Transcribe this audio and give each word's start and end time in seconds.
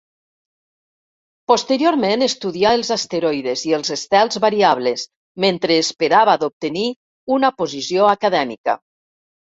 Posteriorment 1.51 2.27
estudià 2.27 2.71
els 2.77 2.89
asteroides 2.95 3.63
i 3.71 3.75
els 3.79 3.93
estels 3.97 4.39
variables, 4.47 5.05
mentre 5.45 5.79
esperava 5.83 6.37
d'obtenir 6.45 6.87
una 7.37 7.53
posició 7.63 8.09
acadèmica. 8.19 8.77